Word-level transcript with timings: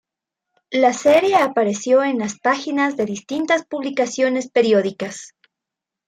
La 0.71 0.93
serie 0.93 1.35
apareció 1.35 2.01
en 2.03 2.17
las 2.17 2.39
páginas 2.39 2.97
de 2.97 3.05
distintas 3.05 3.67
publicaciones 3.67 4.49
periódicas. 4.49 5.35